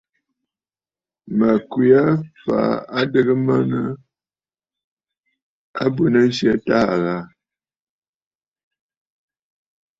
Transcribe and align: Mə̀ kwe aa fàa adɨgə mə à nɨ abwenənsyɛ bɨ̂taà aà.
Mə̀ 1.37 1.55
kwe 1.71 1.85
aa 2.01 2.13
fàa 2.43 2.71
adɨgə 2.99 3.33
mə 3.45 3.53
à 3.61 3.67
nɨ 3.71 3.79
abwenənsyɛ 5.83 6.51
bɨ̂taà 6.63 6.85
aà. 6.95 7.21